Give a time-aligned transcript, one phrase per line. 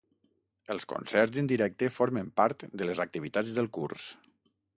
[0.75, 4.09] Els concerts en directe formen part de les activitats del curs.